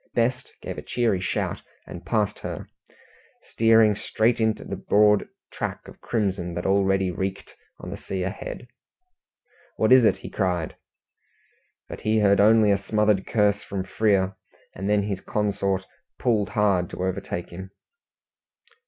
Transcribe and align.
Best 0.15 0.51
gave 0.63 0.79
a 0.79 0.81
cheery 0.81 1.21
shout 1.21 1.61
and 1.85 2.03
passed 2.03 2.39
her, 2.39 2.67
steering 3.43 3.95
straight 3.95 4.41
into 4.41 4.63
the 4.63 4.75
broad 4.75 5.27
track 5.51 5.87
of 5.87 6.01
crimson 6.01 6.55
that 6.55 6.65
already 6.65 7.11
reeked 7.11 7.55
on 7.79 7.91
the 7.91 7.97
sea 7.97 8.23
ahead. 8.23 8.67
"What 9.77 9.91
is 9.91 10.03
it?" 10.03 10.17
he 10.17 10.29
cried. 10.31 10.75
But 11.87 11.99
he 12.01 12.17
heard 12.17 12.39
only 12.39 12.71
a 12.71 12.79
smothered 12.79 13.27
curse 13.27 13.61
from 13.61 13.83
Frere, 13.83 14.35
and 14.73 14.89
then 14.89 15.03
his 15.03 15.21
consort 15.21 15.85
pulled 16.17 16.49
hard 16.49 16.89
to 16.89 17.03
overtake 17.03 17.49
him. 17.51 17.69